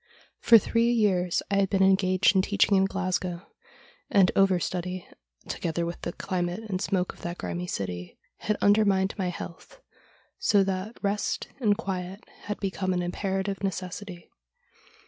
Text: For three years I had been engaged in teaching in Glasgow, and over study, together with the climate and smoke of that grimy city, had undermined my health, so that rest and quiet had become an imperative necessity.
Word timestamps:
For 0.39 0.57
three 0.57 0.91
years 0.91 1.43
I 1.51 1.57
had 1.57 1.69
been 1.69 1.83
engaged 1.83 2.35
in 2.35 2.41
teaching 2.41 2.75
in 2.75 2.85
Glasgow, 2.85 3.45
and 4.09 4.31
over 4.35 4.59
study, 4.59 5.07
together 5.47 5.85
with 5.85 6.01
the 6.01 6.11
climate 6.13 6.63
and 6.67 6.81
smoke 6.81 7.13
of 7.13 7.21
that 7.21 7.37
grimy 7.37 7.67
city, 7.67 8.17
had 8.37 8.57
undermined 8.63 9.13
my 9.19 9.29
health, 9.29 9.79
so 10.39 10.63
that 10.63 10.97
rest 11.03 11.49
and 11.59 11.77
quiet 11.77 12.23
had 12.45 12.59
become 12.59 12.93
an 12.93 13.03
imperative 13.03 13.61
necessity. 13.61 14.27